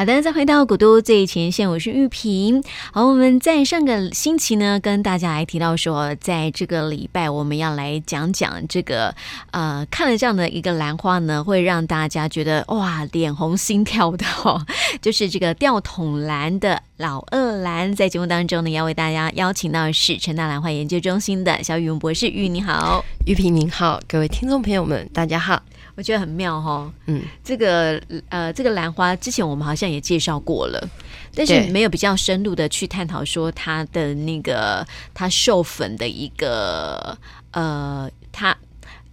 [0.00, 2.64] 好的，再回到古都最前线，我是玉萍。
[2.90, 9.14] 好，我们在上个星期呢，跟大家来提到说，在这个礼拜我们要来讲讲这个
[9.50, 14.64] 呃，看了这样的一个兰花呢，会让大家觉得哇，脸红心跳的哦，
[15.02, 17.94] 就是这个吊桶兰的老二兰。
[17.94, 25.62] 在节目当中呢，要为大家邀请到是成大兰花研究中心的小语文博士，玉你好，玉萍您好，各位听众朋友们，大家好。
[26.00, 30.88] 我觉得很妙哈、哦，嗯，这个呃，这个兰花之前我们好像也介绍过了，
[31.34, 37.14] 但是没有比较深入的去探讨说它的那个它授粉的一个
[37.50, 38.56] 呃，它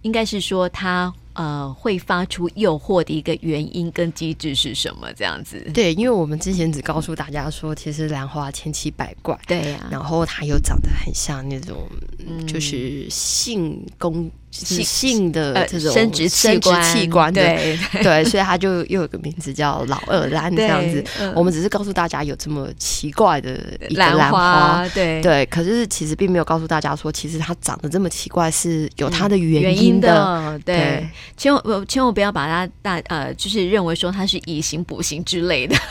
[0.00, 1.12] 应该是说它。
[1.34, 5.06] 呃，会发出诱惑的一个原因跟机制是什么？
[5.12, 5.64] 这样子。
[5.72, 14.30] 对，因为我们之前只告诉大家说，其实兰花千奇百怪，对呀、啊，然后它又长得很像那种，嗯、就是性功。
[14.50, 21.04] 性的这种生殖器官，器官对对，对，所以它就又有个名字叫老二兰这样子。
[21.34, 25.44] 我们只是告诉大家有这么奇怪的一个兰花，花对对。
[25.46, 30.24] 可是其实并没有告诉大家说，其实它长得这么奇怪是有它的原因的。
[30.24, 35.76] 嗯、对，对千万千万不要把它大呃，就是认为说它是以形补形之类的。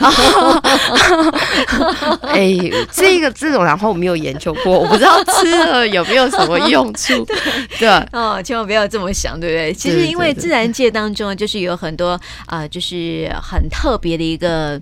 [2.22, 2.58] 哎，
[2.92, 7.24] 这个这种兰花我没有研究过，我不知道吃了有没有什么用处。
[7.24, 8.42] 对，对哦。
[8.42, 9.72] 千万不要这么想，对不对？
[9.72, 12.10] 其实因为自然界当中就是有很多
[12.46, 14.80] 啊、呃，就是很特别的一个。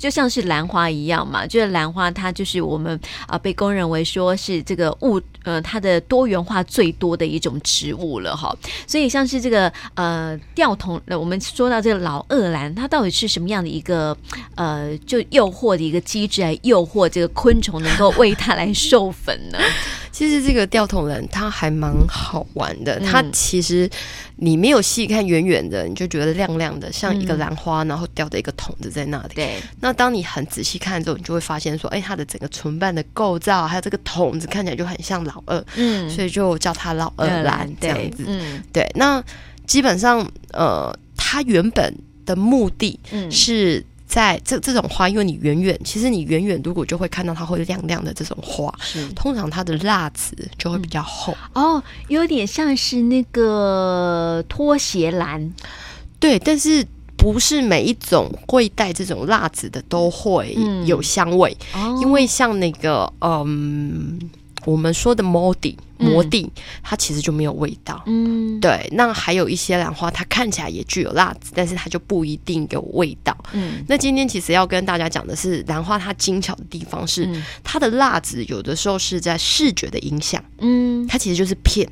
[0.00, 2.92] 就像是兰花一样嘛，就是兰花，它就是我们
[3.28, 8.52] 啊、呃、被公认为说是这个物呃它的多元化最多的一种植物了哈。
[8.88, 14.16] 所以像是这个呃吊桶，我们说到这个老二兰，它到底是什么样的一个
[14.56, 19.58] 呃就诱惑的一个机制来诱惑这个昆虫能够为它来授粉呢？
[20.16, 23.90] 其实这个吊桶人它还蛮好玩的，它其实。
[24.38, 29.34] 你没有细看，远远的你就觉得亮亮的，像一个兰花，然后吊着一个桶子在那里。
[29.34, 29.68] 对、嗯。
[29.80, 35.64] 那当你很仔细看之后，你就会发现说，哎，它的整个唇瓣的构造，还有这个桶子看起来就很像老二。
[35.76, 36.08] 嗯。
[36.10, 38.24] 所以就叫它老二兰这样子。
[38.26, 38.62] 嗯。
[38.72, 38.86] 对。
[38.94, 39.22] 那
[39.66, 42.98] 基本上，呃，它原本的目的
[43.30, 43.84] 是。
[44.06, 48.72] 在这这种花，因为你远远，其实你远远如果就会看到它会亮亮的这种花，
[49.14, 55.52] 通常它的蜡质就会比较厚、嗯、哦，有点像是那个拖鞋兰，
[56.18, 56.86] 对，但是
[57.16, 60.56] 不是每一种会带这种蜡质的都会
[60.86, 64.18] 有香味，嗯、因为像那个嗯。
[64.66, 66.50] 我们说的摩地，摩地，
[66.82, 68.02] 它其实就没有味道。
[68.06, 68.86] 嗯，对。
[68.92, 73.34] 那还有一些兰花，它看起来也具有辣子，但是它就不一定有味道。
[73.52, 77.30] 嗯，那今天其实要跟大家讲的是，兰花它精巧的地方是，
[77.62, 80.44] 它的辣子有的时候是在视觉的影响。
[80.58, 81.88] 嗯，它其实就是骗，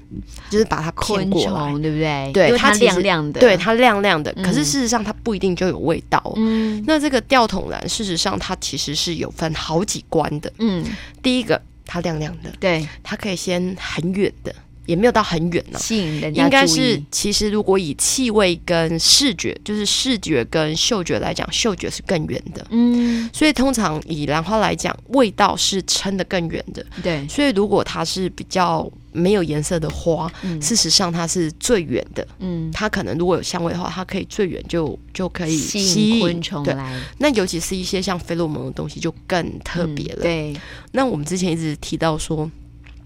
[0.51, 2.33] 就是把它骗过来，对不对？
[2.35, 4.33] 对，它亮亮的，对，它亮亮的。
[4.43, 6.21] 可是事实上，它不一定就有味道。
[6.35, 10.53] 嗯，那这个吊桶兰，事实上它其实是有分好几关的。
[10.59, 10.85] 嗯，
[11.23, 11.61] 第一个。
[11.87, 14.55] 它亮亮的，对，它可以先很远的，
[14.87, 16.45] 也没有到很远呢，吸引人家。
[16.45, 22.67] 应该是，其实如果以气味跟视觉，就是视觉跟嗅觉来讲，嗅觉是更远的。
[22.71, 26.84] 嗯，所以通常以兰花来讲，味道是撑得更远的。
[27.03, 32.27] 对，所以如果它是比较没有颜色的花，嗯，事实上它是最远的。
[32.41, 36.75] 嗯，它可能如果有香味的话，它可以最远就就可以吸引，昆虫来。
[36.75, 40.21] 对，那尤其是一些像费洛蒙的东西，就更特别了。
[40.21, 40.56] 嗯，对，
[40.93, 42.50] 那我们之前一直提到说。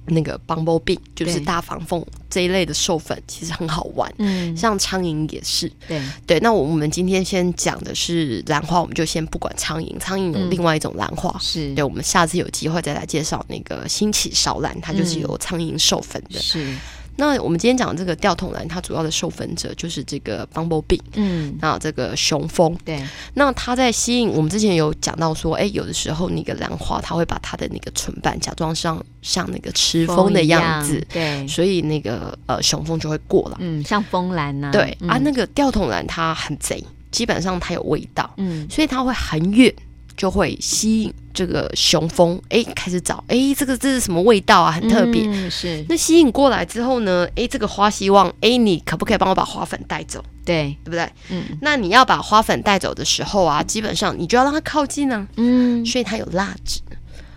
[0.08, 4.12] 那个 bumblebee 就是大黄蜂这一类的授粉，其实很好玩。
[4.19, 5.70] 嗯，像苍蝇也是。
[5.86, 9.98] 对对，那我们今天先讲的是兰花，我们就先不管苍蝇。
[9.98, 11.84] 苍蝇有另外一种兰花，是、嗯、对。
[11.84, 16.40] 我们下次有机会再来介绍那个新起少兰，它就是由苍蝇授粉的。
[16.40, 16.75] 是。
[17.19, 39.75] 那我们今天讲的这个吊桶兰，它主要的授粉者就是这个 bumblebee，嗯，然后这个雄蜂，对，那它在吸引我们之前有讲到说，哎，有的时候那个兰花，它会把它的那个唇瓣假装像像那个吃蜂的样子，对，所以那个呃雄蜂就会过来，嗯，像蜂兰呐，对、嗯、啊，那个吊桶兰它很贼，基本上它有味道，嗯，所以它会很远。
[40.19, 44.73] 就会吸引这个雄蜂，哎，开始找，哎，这个这是什么味道啊？
[44.73, 45.23] 很特别。
[45.26, 45.87] 嗯，是。
[45.88, 47.26] 那吸引过来之后呢？
[47.37, 50.23] 哎，这个花希望，哎，你可不可以帮我把花粉带走？
[50.44, 51.09] 对，对不对？
[51.31, 51.44] 嗯。
[51.62, 55.26] 那你要把花粉带走的时候啊，基本上你就要让它靠近呢。
[55.37, 55.87] 嗯。
[55.87, 56.81] 所以它有蜡质，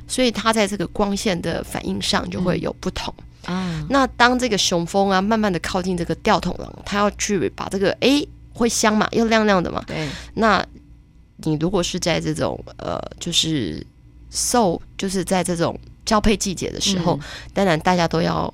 [0.08, 3.14] 所以它在这个光线的反应上就会有不同。
[3.46, 3.86] 啊。
[3.92, 8.26] 那当这个雄蜂啊，慢慢的靠近这个吊桶兰，它要去把这个，哎，
[8.56, 9.84] 会香嘛，又亮亮的嘛。
[9.86, 10.08] 对。
[10.34, 10.66] 那。
[11.44, 13.86] 你如果是在这种呃，就是
[14.30, 17.20] 受，就是在这种交配季节的时候，嗯、
[17.54, 18.54] 当然大家都要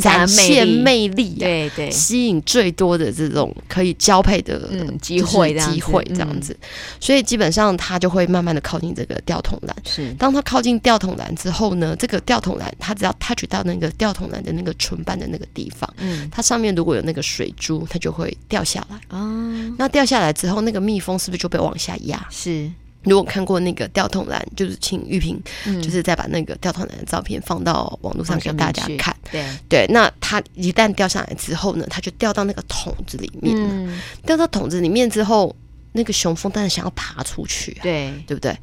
[0.00, 4.68] 展现魅力，对对，吸引最多的这种可以交配的
[5.00, 6.56] 机会，机会这样子。
[7.00, 9.76] 所以基本上它就会慢慢的靠近这个吊桶篮。
[9.84, 18.96] 是，当它靠近吊桶篮之后呢，这个吊桶篮它只要 touch 到那个吊桶篮的那个唇瓣的那个地方，嗯，它上面如果有那个水珠，它就会掉下来。
[19.16, 22.26] 哦，那掉下来之后，那个蜜蜂是不是就被往下压？
[22.30, 22.70] 是。
[23.04, 25.40] 如果看过那个吊桶篮，就是请玉萍，
[25.82, 29.14] 就是再把那个吊桶篮的照片放到网络上给大家看。
[29.30, 33.68] 对对，那它一旦掉下来之后呢，它就掉到那个桶子里面了。
[33.70, 35.54] 嗯，掉到桶子里面之后，
[35.96, 38.12] 那个雄蜂当然想要爬出去啊，对。
[38.26, 38.54] 对不对？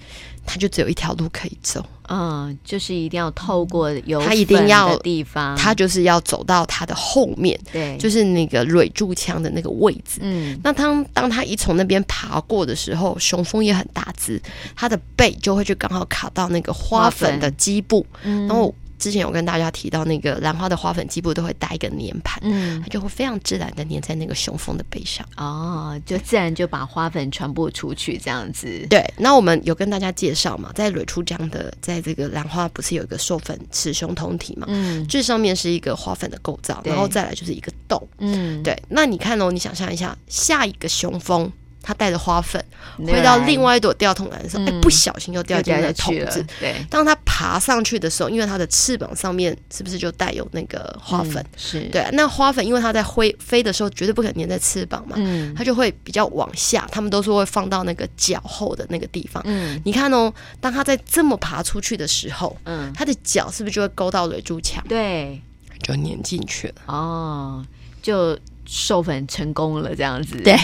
[0.43, 10.19] 它就只有一条路可以走，嗯，就是一定要透过有它一定要的地方，它就是要走到它的后面，对，就是那个蕊柱腔的那个位置。
[10.21, 14.41] 嗯，那当当它一从那边爬过的时候，雄蜂也很大只，
[14.75, 18.73] 它的背就会就刚好卡到那个花粉的基部，嗯，然后。
[19.01, 28.85] 之前有跟大家提到，那个兰花的花粉基部都会带一个粘盘，嗯，它就会非常自然的粘在那个雄蜂的背上，哦，就自然就把花粉传播出去，这样子。
[28.91, 38.79] 对，那我们有跟大家介绍嘛，在蕊出浆的，在这个兰花不是有一个授粉雌雄同体嘛，嗯，最上面是一个花粉的构造，然后再来就是一个洞，嗯，对。
[38.87, 41.51] 那你看哦，你想象一下，下一个雄蜂。
[41.81, 42.63] 它带着花粉
[42.97, 46.45] 回到另外一朵吊桶篮的时候，哎、嗯欸，不小心又掉进了桶子。
[46.59, 51.35] 对，当它爬上去的时候，因为它的翅膀上面是不是就带有那个花粉？
[51.43, 52.07] 嗯、是对。
[52.13, 56.87] 那花粉因为它在飞飞的时候，绝对不可能粘在翅膀嘛，嗯，它就会比较往下。
[56.91, 59.41] 他们都说会放到那个脚后的那个地方。
[59.45, 64.83] 嗯，你看哦，当它在这么爬出去的时候，嗯，它的脚是不是就会勾到蕊柱墙？
[64.87, 65.41] 对，
[65.81, 66.75] 就粘进去了。
[66.85, 67.65] 哦，
[68.01, 68.37] 就。
[68.65, 70.37] 授粉成功了，这样子。
[70.43, 70.57] 对，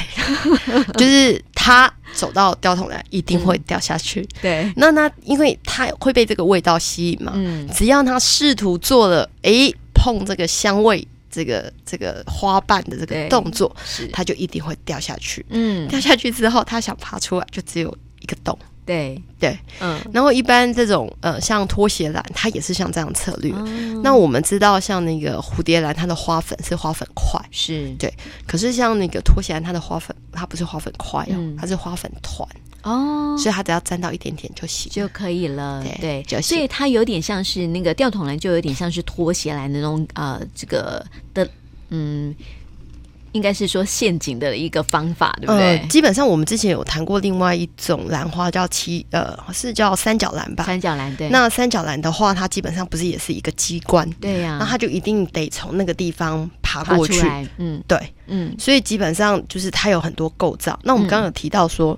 [0.98, 4.22] 就是他走到吊桶来，一定会掉下去。
[4.22, 13.76] 嗯、对，那那因为他会被这个味道吸引嘛，嗯，只要他试图做了，哎、欸，碰这个香味，这个这个花瓣的这个动作，
[14.14, 15.46] 他就一定会掉下去。
[15.50, 18.58] 嗯，掉下去之后，他想爬出来，就只有一个洞。
[18.88, 19.22] 对。
[19.40, 23.54] 对，嗯，然后一般这种呃，像拖鞋兰，它也是像这样策略。
[23.56, 27.88] 嗯、那我们知道，像那个蝴蝶兰，它的花粉是花粉块，是。
[28.00, 28.12] 对。
[28.48, 32.50] 可是像那个拖鞋兰，它的花粉它不是花粉块哦，嗯、它是花粉团。
[32.82, 35.84] 哦，所以它只要沾到一点点就行就可以了。
[36.02, 36.42] 对，对。
[36.42, 41.06] 所以它有点像是那个吊桶兰，就有点像是拖鞋兰那种呃，这个
[41.36, 41.48] 的
[41.90, 42.34] 嗯。
[43.38, 45.78] 应该是说陷阱的一个方法，对不对？
[45.78, 50.64] 呃、基本上我们之前有谈过另外一种兰花，叫七呃，是叫三角兰吧？
[50.64, 51.30] 三角兰对。
[51.30, 54.10] 那三角兰的话，它基本上不是也是一个机关？
[54.20, 54.58] 对呀、啊。
[54.60, 57.24] 那它就一定得从那个地方爬过去。
[57.58, 58.56] 嗯，对，嗯。
[58.58, 60.78] 所以基本上就是它有很多构造。
[60.82, 61.98] 那我们刚刚有提到说，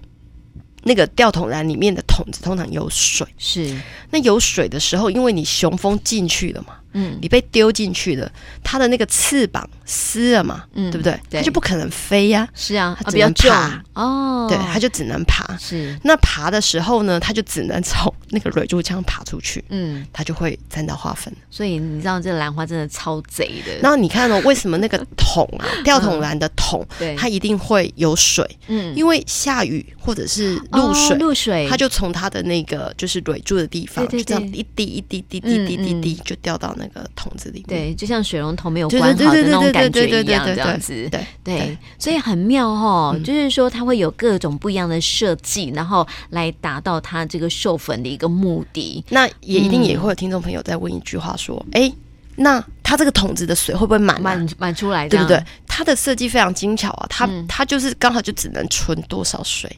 [0.56, 3.74] 嗯、那个吊桶兰里面的桶子通常有水，是。
[4.12, 6.74] 那有水的时候，因为你雄蜂进去了嘛。
[6.94, 8.32] 嗯，你被丢进去了，
[8.64, 11.20] 它的那个翅膀撕了嘛，嗯，对不对？
[11.32, 13.84] 它就不可能飞呀，是啊，它只能爬。
[13.94, 15.58] 哦，对，它就只能爬。
[15.58, 21.34] 是，那爬的时候呢，它就只能从那个蕊柱腔爬出去，嗯，它就会沾到花粉。
[21.50, 23.78] 所以你知道这个兰花真的超贼的。
[23.82, 49.04] 然后你看哦，为什么那个桶啊， 吊桶兰的桶，对，它一定会有水，嗯，因为下雨或者是露水，露水，它就从它的那个就是蕊柱的地方，就这样一滴一滴滴滴滴滴滴就掉到那个桶子里面，对，就像水龙头没有关好的那种感觉一样，这样子，对对，所以很妙哈，就是说它会有各种不一样的设计，然后来达到它这个授粉的一个目的。
[49.10, 51.92] 那也一定也会有听众朋友在问一句话说：哎，
[52.38, 55.08] 那它这个桶子的水会不会满满满出来？
[55.10, 55.44] 对不对？
[55.68, 59.70] 它的设计非常精巧啊，它它就是刚好就只能存多少水，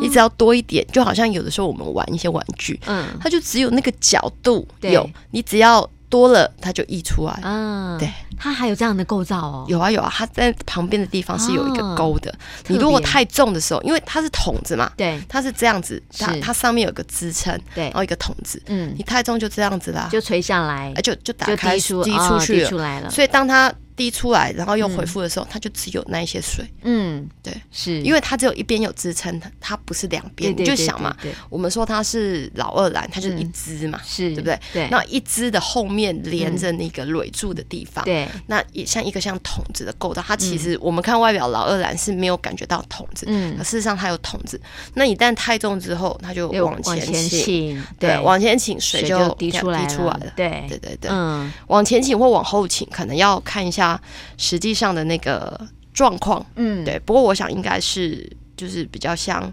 [0.00, 5.88] 你只要多一点，就好像有的时候我们玩一些玩具，嗯，它就只有那个角度有，你只要。
[6.12, 7.40] 多了，它就溢出来。
[7.42, 9.64] 嗯，对，它还有这样的构造哦。
[9.66, 12.32] 有啊有啊，它在旁边的地方是有一个沟的。
[12.66, 23.08] 你如果太重的时候，因为它是桶子嘛，对，它是这样子，它它上面有个支撑，对，然后一个桶子，嗯，你太重就这样子啦，就垂下来，就就打开滴出去出来了。
[23.08, 26.64] 所以当它滴出来，然后又回复的时候，它就只有那一些水。
[26.82, 30.54] 嗯，对，是因为它只有一边有支撑，它它不是两边。
[30.56, 31.16] 你就想嘛，
[31.48, 34.58] 我们说它是老二兰，它就是一支嘛，是对不对？
[34.72, 40.22] 对，那一支的后面连着那个蕊柱的地方，对，那也像一个像筒子的构造。
[40.26, 44.60] 它其实我们看外表老二兰是没有感觉到筒子，嗯，可事实上它有筒子。
[44.94, 50.32] 那一旦太重之后，它就往前倾，对，往前倾，水就滴出来了。
[50.34, 53.81] 对，对对对，嗯，往前倾或往后倾，可能要看一下。
[53.82, 54.00] 它
[54.38, 55.60] 实际上的那个
[55.92, 56.98] 状况，嗯，对。
[57.00, 59.52] 不过我想应该是就是比较像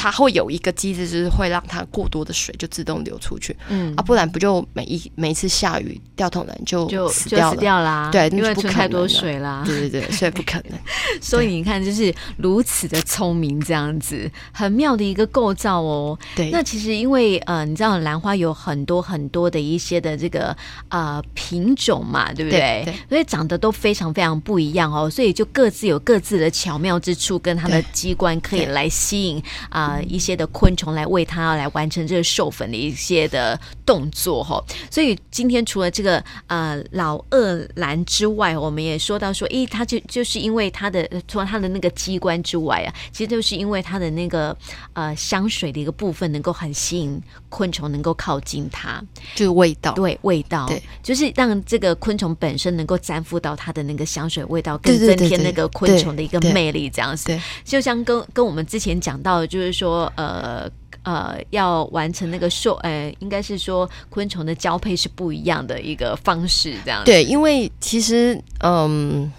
[0.00, 3.92] 它会有一个机制，就是会让它过多的水就自动流出去，嗯。
[3.96, 10.78] 啊，不然不就每一每一次下雨吊桶人就就死掉了，啦，对，因为存太多水啦，对对对，所以不可能。
[11.20, 16.16] 所以你看，就是如此的聪明，这样子很妙的一个构造哦。
[16.36, 20.56] 对，那其实因为呃，你知道兰花有很多很多的一些的这个
[20.90, 22.84] 呃品种嘛，对不对？
[22.84, 34.64] 对，对，所以长得都非常非常不一样哦，所以就各自有各自的巧妙之处，跟它的机关可以来吸引啊、呃、一些的昆虫来为它来完成这个授粉的一些的动作哈、哦。
[34.90, 44.56] 所以今天除了这个呃老二兰之外，我们也说到说，诶，它就就是因为它的除了它的那个机关之外啊，其实就是因为它的那个
[44.92, 49.02] 呃香水的一个部分能够很吸引昆虫能够靠近它，
[49.34, 57.26] 就是味道，对味道，对，就是让这个昆虫本身能够沾附到它的那个香水味道，更增添那个昆虫的一个魅力，这样子。
[57.26, 60.68] 对，就像跟跟我们之前讲到的，就是说呃
[61.02, 67.04] 呃要完成那个授，呃应该是说昆虫的交配是不一样的一个方式，这样。
[67.04, 69.32] 对，因为其实嗯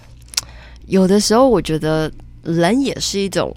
[0.88, 2.12] 有的时候我觉得
[2.44, 3.54] 人也是一种。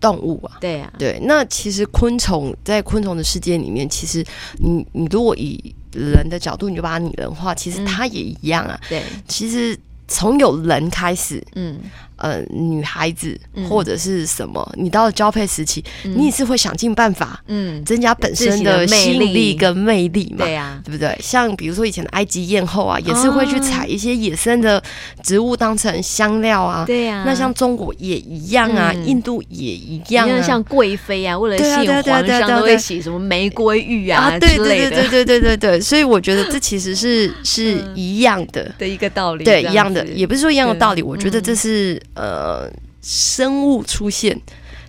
[0.00, 4.24] 动物啊，对啊，对，那其实昆虫在昆虫的世界里面，其实
[4.58, 8.78] 你你如果以人的角度，你就把它拟人化，其实它也一样啊。
[8.88, 9.76] 对，其实
[10.06, 11.80] 从有人开始，嗯。
[12.18, 21.16] 呃，女孩子或者是什么，嗯、你到了交配时期，嗯、你也是会想尽办法，嗯，增加本身的吸引力跟魅力嘛，对呀，对不对？
[21.20, 24.82] 像比如说以前的埃及艳后啊，也是会去采一些野生的
[25.22, 27.22] 植物当成香料啊，对呀。
[27.24, 35.56] 那像中国也一样啊，嗯、印度也一样啊，像贵妃啊，为了吸引皇上都会洗什么玫瑰浴啊之类的，对对对对对对。
[35.56, 35.80] 对。
[35.80, 38.74] 所以我觉得这其实是是一样的。
[38.76, 42.00] 的一个道理，对，一样的，也不是说一样的道理，我觉得这是。
[42.18, 42.68] 呃，
[43.00, 44.38] 生物出现，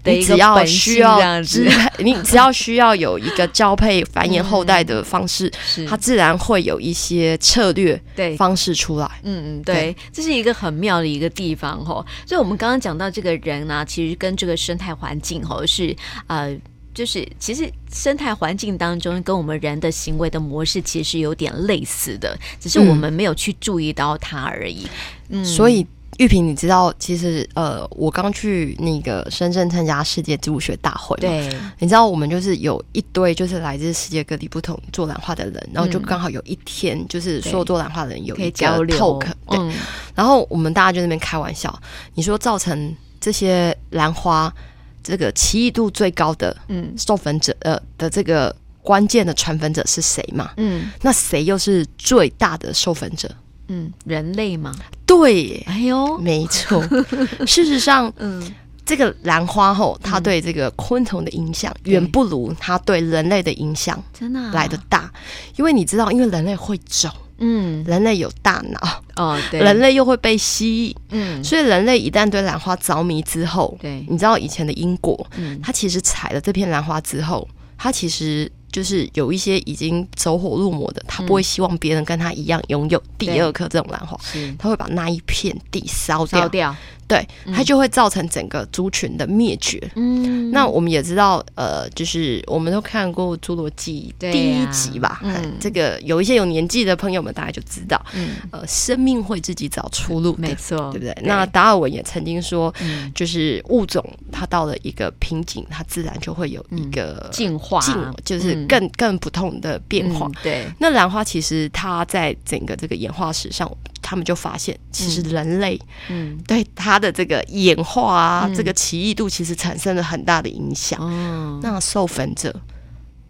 [0.04, 1.70] 你只要需要只
[2.00, 9.06] 你只要需要有一个交配繁衍后代的方式，嗯、它自然会有一些策略对方式出来。
[9.24, 12.04] 嗯嗯，对，对这是一个很妙的一个地方哈。
[12.26, 15.96] 所以，我们刚刚讲到这个人呢、啊，其实跟这个生态环境哈是
[16.26, 16.58] 呃，
[16.96, 24.88] 就是其实生态环境当中跟我们人的行为的模式其实是有点类似的，只是我们没有去注意到它而已。
[25.30, 25.86] 嗯，所以。
[26.20, 31.50] 玉萍，你知道，其实呃，我刚去那个深圳参加世界植物学大会嘛，对，
[31.80, 39.74] 你知道，我们就是有一堆就是来自世界各地不同做兰花的人，然后就刚好有一天，就是所有做兰花的人有一个 talk，对，对，
[40.14, 41.74] 然后我们大家就那边开玩笑，
[42.16, 44.54] 你说造成这些兰花
[45.02, 46.94] 这个奇异度最高的嗯。
[46.98, 50.52] 授粉者呃的这个关键的传粉者是谁嘛？
[50.58, 53.34] 嗯，那谁又是最大的授粉者？
[53.70, 54.74] 嗯，人类吗？
[55.06, 56.84] 对，哎呦，没错。
[57.48, 58.44] 事实上，嗯，
[58.86, 65.12] 这个兰花吼，它对这个昆虫的影响远不如它对人类的影响真的来的大。
[65.56, 77.48] 因为你知道，因为人类会走，嗯，人类有大脑，哦，对，人类又会被吸引，嗯，所以人类一旦对兰花着迷之后，对，你知道以前的英国，嗯，他其实采了这片兰花之后，
[77.78, 78.52] 他其实。
[78.72, 84.18] 就是有一些已经走火入魔的，他不会希望别人跟他一样拥有第二颗这种兰花，
[84.58, 86.42] 他会把那一片地烧掉。
[86.42, 86.76] 烧掉。
[87.10, 89.82] 对，它就会造成整个族群的灭绝。
[89.96, 95.20] 嗯，那我们也知道，呃，就是我们都看过《侏罗纪》第一集吧？
[95.24, 101.18] 嗯，这个有一些有年纪的朋友们大概就知道，嗯，呃，生命会自己找出路，没错，对不对？
[101.24, 102.72] 那达尔文也曾经说，
[103.16, 110.30] 就是物种它到了一个瓶颈，它自然就会有一个进化，进就是更更不同的变化。
[110.44, 113.70] 对，那兰花其实它在整个这个演化史上。
[114.02, 120.98] 他们就发现，其实人类，嗯，对它的这个演化啊，嗯、这个奇异度，其实产生了很大的影响。
[121.04, 122.60] 嗯，那授粉者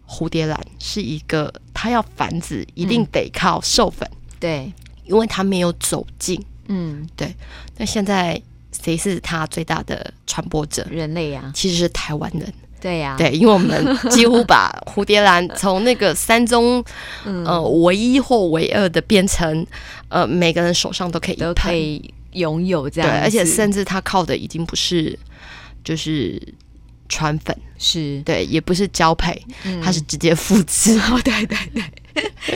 [0.07, 6.41] 蝴蝶兰是一个，它要繁殖一定得靠授粉，嗯、对，因为它没有走近。
[6.67, 7.35] 嗯，对。
[7.75, 10.87] 那现在谁是它最大的传播者？
[10.89, 12.53] 人类呀、啊，其实是台湾人。
[12.81, 16.83] 对呀、啊，对，因为我们几乎把蝴蝶兰从那个三中，
[17.25, 19.65] 嗯、呃，唯一或唯二的变成，
[20.07, 25.17] 呃，每个人手上都可以都可以拥有这样，对，而且甚至它靠的已经不是
[25.83, 26.41] 就是
[27.07, 30.99] 传粉，是对，也不是交配，嗯、它是直接复制。
[31.09, 31.83] 哦，对对对。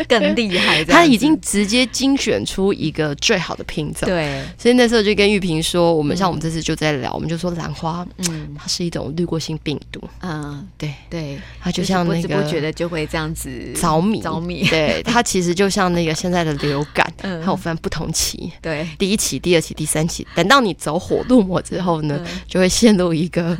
[0.09, 4.09] 更厉害，他已经直接精选出一个最好的品种。
[4.09, 10.01] 对，所以那时候就跟玉萍说，我们像我们这次就在聊，我们就说兰花，嗯，它是一种滤过性病毒。
[10.21, 14.67] 嗯，对对，它就像那个不知不觉的就会这样子着迷着迷。
[14.67, 18.51] 对，它其实就像那个现在的流感，嗯它有分不同期。
[18.61, 23.57] 对，第一期、第二期、第三期，等到你走火入魔之后呢，就会陷入一个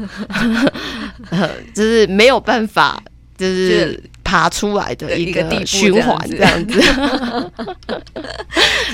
[1.30, 3.02] 呃， 就是没有办法，
[3.38, 6.82] 就是爬出来的一个循环这样子。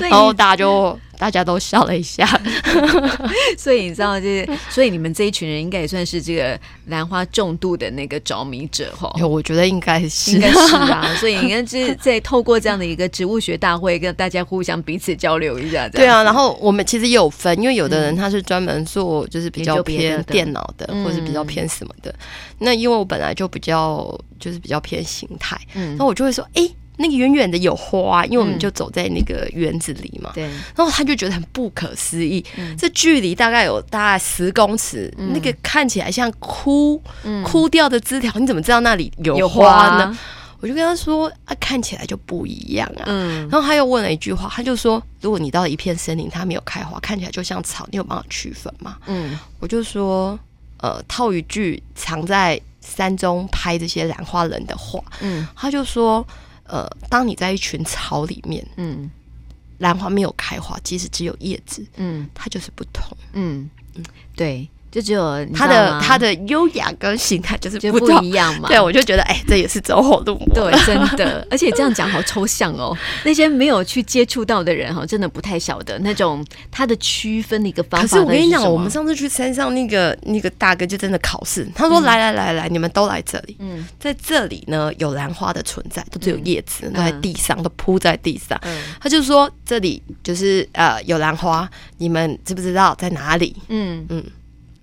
[0.00, 0.98] 然后大家就。
[1.20, 2.26] 大家都笑了一下，
[3.58, 9.12] 所以你知道，就是所以你们这一群人应该也算是这个兰花重度的那个着迷者哈。
[9.22, 11.14] 我觉得应该是，应该是啊。
[11.16, 15.86] 所以应该，是在透过这样的一个植物学大会，跟大家互相彼此交流一下。
[15.90, 22.10] 对啊，然后我们其实也有分，因为有的人他是专门做，就是比较偏电脑的，或是比较偏什么的。
[22.10, 22.16] 嗯、
[22.60, 26.74] 那因为我本来就比较就是比较偏形态，嗯，那我就会说，哎、欸。
[27.00, 30.30] 那个远远的有花，因为我们就走在那个园子里嘛。
[30.34, 30.60] 对、嗯。
[30.76, 40.06] 然后他就觉得很不可思议，嗯、这距离大概有大概十公尺，嗯、那个看起来像枯、嗯、枯掉的枝条，你怎么知道那里有花呢？
[40.08, 40.18] 花
[40.60, 43.04] 我就跟他说啊，看起来就不一样啊。
[43.06, 43.48] 嗯。
[43.48, 48.98] 然后他又问了一句话，他就说：如果你到了一片森林，它没有开花，看起来就像草，你有办法区分吗？
[49.06, 49.38] 嗯。
[49.58, 50.38] 我就说，
[50.82, 56.26] 呃，套一句藏在山中拍这些兰花人的话，嗯，他就说。
[56.70, 59.10] 呃，当你在一群草里面，嗯，
[59.78, 64.04] 兰花没有开花，即使只有叶子，嗯，它就是不同，嗯嗯，
[64.36, 64.68] 对。
[64.90, 68.68] 就只有他的他的优雅跟形态就是不，不一样嘛。
[68.68, 70.46] 对，我就觉得哎、欸，这也是走火入魔。
[70.54, 71.46] 对，真的。
[71.50, 72.96] 而且这样讲好抽象哦。
[73.24, 78.06] 那些没有去接触到的人哈，真的不太晓得那种它的区分的一个方法。
[78.06, 83.56] 可是我跟你讲，我们上次去山上那个那个大哥就真的考试，他说、嗯、来来来来，你们都来这里。
[83.60, 88.58] 嗯，在这里呢有兰花的存在，都只有叶子，都、嗯、在地上，都铺在地上。
[88.62, 91.68] 嗯，他就说这里就是呃有兰花，
[91.98, 93.54] 你们知不知道在哪里？
[93.68, 94.24] 嗯嗯。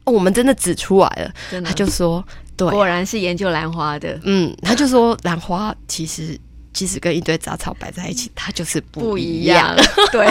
[0.08, 2.24] 哦、我们真的指出来了，真的他就说，
[2.56, 4.18] 对，果然是研究兰花的。
[4.24, 6.40] 嗯，他就说兰花其实
[6.74, 9.76] 其实跟一堆杂草摆在一起，它就是不一样。
[10.14, 10.26] 对，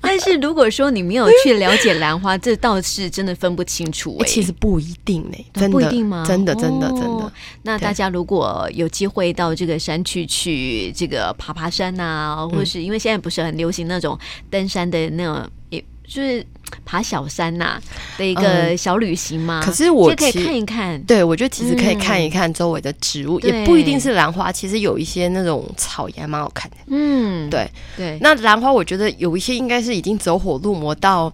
[0.00, 4.26] 但是如果说你没有去了解兰花，这倒是真的分不清楚、欸。
[4.26, 6.24] 其实不一定呢、欸，真的不一定吗？
[6.26, 7.00] 真的真的真的。
[7.02, 7.32] 真的哦、
[7.62, 14.18] 那大家如果有机会到这个山区去这个爬爬山啊，或是因为现在不是很流行那种
[14.50, 16.44] 登山的那种，也就是。
[16.84, 17.82] 爬小山呐、啊、
[18.18, 21.00] 的一个小旅行嘛、嗯，可是我可以看一看。
[21.04, 24.50] 对，我觉得其实可以看一看周围的植物，嗯、也不一定是兰花。
[24.50, 26.76] 其实有一些那种草也蛮好看的。
[26.88, 28.18] 嗯，对对。
[28.20, 31.32] 那兰花，我觉得有一些应该是已经走火入魔到，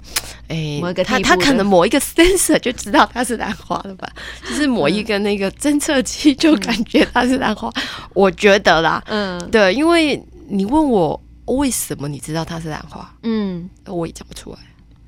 [0.49, 4.09] 哎，他他可能某一个 sensor 就知道它是兰花了吧？
[4.49, 7.69] 就是某一个那个侦测器就感觉它是兰花。
[7.77, 7.83] 嗯、
[8.15, 14.59] 我觉得啦，嗯，对，因为你问我为什么你知道它是兰花，嗯，我也讲不出来。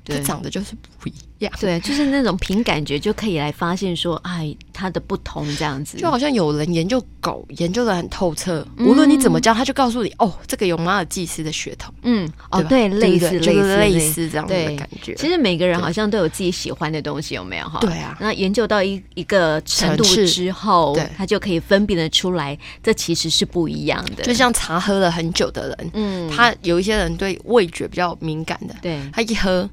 [0.09, 15.13] 它长得就是不一样， 对，就是那种凭感觉就可以来发现说，哎，它的不同这样子，就好像有人研究狗研究的很透彻，无论你怎么教，他就告诉你，哦，这个有马尔济斯的血统，嗯，哦，对，类似类似类似这样的感觉。
[15.15, 17.79] 其实每个人好像都有自己喜欢的东西，有没有哈？
[17.79, 18.17] 对啊。
[18.19, 24.23] 那研究到一一个程度之后，对，他就可以分辨得出来，这其实是不一样的。
[24.23, 29.69] 就像茶喝了很久的人，嗯，他有一些人对味觉比较敏感的，对，他一喝。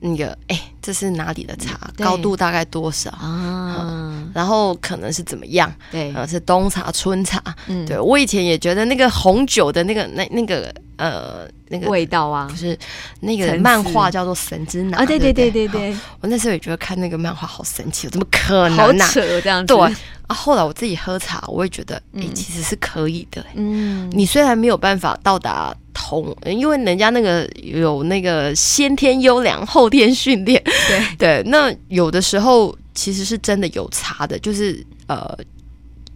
[0.00, 1.90] 那个，哎、欸，这是哪里的茶？
[1.96, 4.30] 高度大概多少啊、嗯？
[4.34, 5.72] 然后可能是怎么样？
[5.90, 7.42] 对，呃，是冬茶、春茶。
[7.66, 12.78] 嗯，对我以前也觉得那个红酒的那个那那个呃那个味道啊，不是
[13.20, 15.04] 那个漫画叫做《神之雫》啊？
[15.04, 19.04] 对对对对对，我那时候也觉得看那个漫画好神奇，怎么可能、啊？
[19.06, 19.74] 好扯这样子。
[19.74, 19.94] 对。
[20.28, 23.44] 啊，后来我自己喝茶，我也觉得，哎、欸，其实是可以的。
[23.54, 30.62] 嗯，你虽然没有办法到达同，因为人家那个有那个先天优良，后天训练。
[30.88, 35.36] 对对，那有的时候其实是真的有差的，就是呃，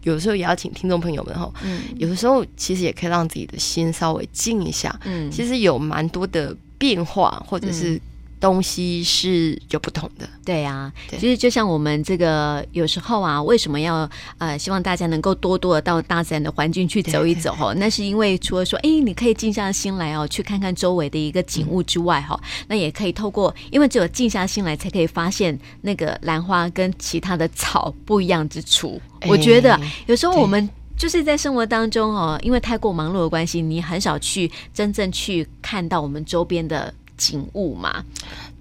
[0.03, 4.99] 有的时候也要请听众朋友们哈，嗯，有的时候其实也可以让自己的心稍微静一下。
[5.05, 8.01] 嗯，其实有蛮多的变化，或者是。
[8.45, 10.93] 东西是有不同的，对呀、啊。
[11.09, 17.73] 对其实就像我们这个有时候啊，为什么要呃希望大家能够多多的到大自然的环境去走一走哈？
[17.79, 29.01] 那是因为除了说，哎，你可以静下心来哦，去看看周围的一个景物之外哈，嗯、那也可以透过，因为只有静下心来，才可以发现那个兰花跟其他的草不一样之处。
[29.21, 36.93] 哎、我觉得有时候我们就是在生活当中哦，因为太过忙碌的关系，你很少去真正去看到我们周边的。
[37.17, 38.05] 景物嘛，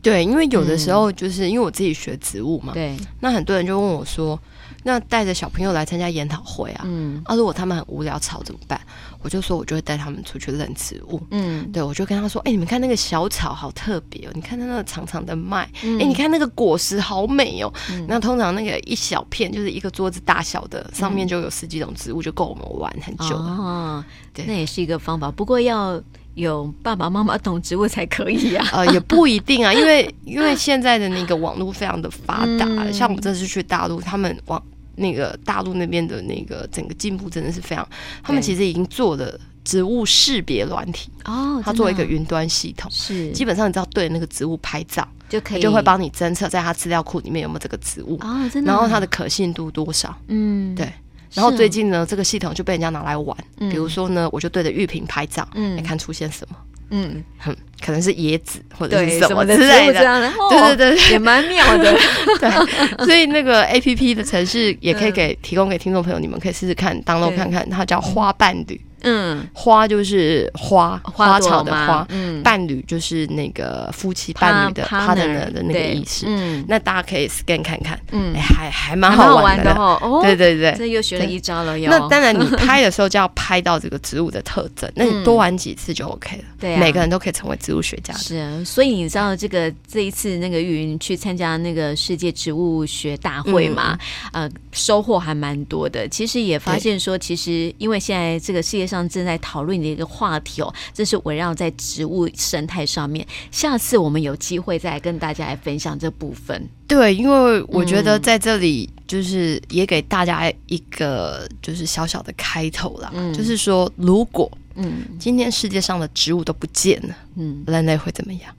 [0.01, 4.39] 对，因为有的时候就是因为我自己学植物嘛，对，那很多人就问我说，
[4.83, 8.79] 那带着小朋友来参加研讨会啊，嗯，啊，如果他们很无聊吵怎么办？
[9.23, 26.01] 我就说，我就会带他们出去认植物，嗯，对，我就跟他说，哎、欸，你们看那个小草好特别哦，你看它那个长长的麦，哎、嗯欸，你看那个果实好美哦，嗯、那通常那个一小片就是一个桌子大小的，上面就有十几种植物，就够我们玩很久了，哦，对，那也是一个方法，不过要。
[26.35, 34.59] 有爸爸妈妈懂植物才可以啊，呃，也不一定啊，因为 因为现在的那个网络非常的发达，嗯、像我们这次去大陆，他们网
[34.95, 37.87] 那个大陆那边的那个整个进步真的是非常，
[38.21, 43.31] 他们其实已经做了植物识别软体哦，它做一个云端系统，是。
[43.31, 50.91] 基本上你只要对那个植物拍照就可以，就会帮你侦测在它资料库里面有没有这个植物哦，真的，然后它的可信度多少，嗯，对。
[51.33, 56.55] 然后最近呢，这个系统就被人家拿来玩，比如说呢，我就对着玉屏拍照，嗯，来看出现什么，
[56.89, 61.91] 嗯，很，可能是椰子或者是什么之类的，对对对，也蛮妙的，
[62.39, 63.05] 对。
[63.05, 68.79] 所以那个 A P P 的城市也可以给提供给听众朋友，你们可以试试看，download 看看，它叫花伴侣。
[69.03, 76.25] 嗯，花就是花花草的花，嗯，伴侣就是那个夫妻伴侣的 partner 的那个意思。
[76.27, 80.19] 嗯，那大家可以 scan 看看，嗯，还还蛮好玩的哦。
[80.23, 81.77] 对对对，这又学了一招了。
[81.77, 86.43] 那当然，你拍的时候就要拍到这个植物的特征，那你多玩几次就 OK 了。
[86.57, 88.13] 对，每个人都可以成为植物学家。
[88.13, 93.97] 是啊，所以你知道这个这一次那个玉云去参加那个世界植物学大会嘛？
[94.31, 96.07] 呃，收获还蛮多的。
[96.07, 98.92] 其实也发现说，其实因为现在这个世界上。
[98.93, 103.25] 上正在讨论的一个话题哦，这是围绕在植物生态上面。
[103.51, 106.69] 下次我们有机会再跟大家来分享这部分。
[106.87, 118.55] 对，因为我觉得在这里就是也给大家一个就是小小的开头啦，嗯、就是说，如果嗯今天世界上的植物都不见了，嗯，人类会怎么样？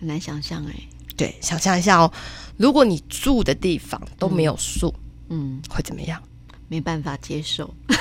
[0.00, 0.74] 很难想象哎。
[1.16, 2.10] 对，想象一下哦，
[2.56, 4.92] 如果你住的地方都没有树，
[5.28, 6.20] 嗯，会怎么样？
[6.74, 7.72] 没办法接受，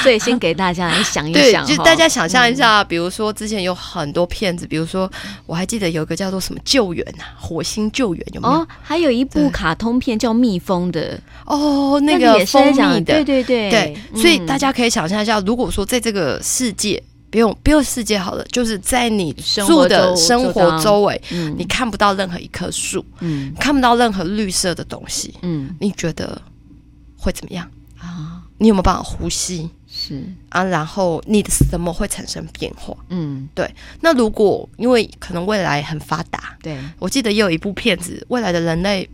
[0.00, 5.10] 所以先给大家来想一想，就大家想象一下，比如说之前有很多片子，比如说
[5.44, 8.54] 我还记得有个叫做什么救援啊，火星救援有没有？
[8.54, 11.18] 哦，还有一部卡通片叫蜜蜂的。
[11.46, 13.68] 哦，那个蜂蜜的，对对对。
[13.68, 17.02] 对，所以大家可以想象一下，如果说在这个世界。
[17.30, 26.40] 不用，不用世界好了，就是在你住的生活周围，嗯、你看不到任何一棵树，嗯，看不到任何绿色的东西，嗯，你觉得
[27.16, 28.42] 会怎么样啊？
[28.58, 29.70] 你有没有办法呼吸？
[29.92, 32.96] 是啊，然后你的什么会产生变化？
[33.08, 33.68] 嗯，对。
[34.00, 39.08] 那如果因为可能未来很发达，对，我记得也有一部片子，未来的人类。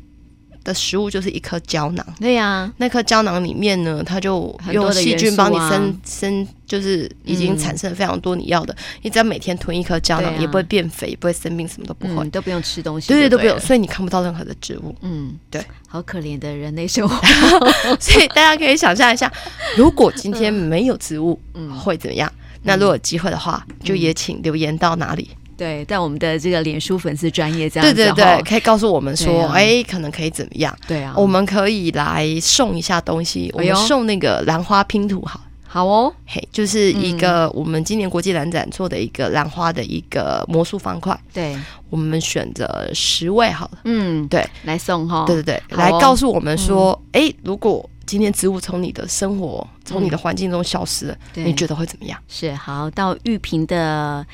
[0.66, 8.74] 的食物就是一颗胶囊，对呀，那颗胶囊里面呢，它就用细菌帮你生生，就是已经产生了非常多你要的。
[9.02, 13.58] 你只要每天吞一颗胶囊，也不会变肥，也不会生病，什么都不会，都不用吃东西，对对，都不用。
[13.60, 17.16] 所以你看不到任何的植物，嗯，对，好可怜的人类生活。
[18.00, 19.32] 所以大家可以想象一下，
[19.78, 22.30] 如果今天没有植物，嗯，会怎么样？
[22.64, 25.30] 那如果有机会的话，就也请留言到哪里。
[25.56, 30.76] 对，在我们的这个脸书粉丝专业这样子，对对对，可以告诉我们说，哎，可能可以怎么样？
[30.86, 41.56] 对啊，我们可以来送一下东西，我们送那个兰花拼图，好，好哦，嘿，就是一个我们今年国际兰展做的一个兰花的一个魔术方块，对，
[41.88, 52.18] 我们选择十位好了，嗯，对，来送哈，对对对，来告诉我们说，哎，如果今天植物从你的生活、从你的环境中消失了，你觉得会怎么样？
[52.28, 54.26] 是，好，到玉屏的。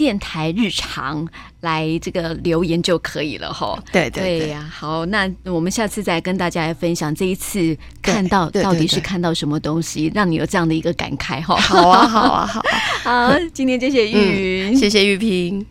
[0.00, 1.28] 电台日常
[1.60, 3.78] 来这个留言就可以了哈。
[3.92, 11.54] 对对对呀，好，那我们下次再跟大家来分享这一次看到到底是看到什么东西，让你有这样的一个感慨哈。
[11.60, 15.66] 好啊，好啊，好啊， 好，今天谢谢玉云，谢谢玉屏。